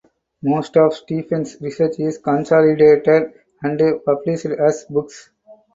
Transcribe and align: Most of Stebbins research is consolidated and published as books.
Most 0.41 0.77
of 0.77 0.95
Stebbins 0.95 1.61
research 1.61 1.99
is 1.99 2.17
consolidated 2.17 3.33
and 3.61 4.03
published 4.03 4.47
as 4.47 4.83
books. 4.89 5.29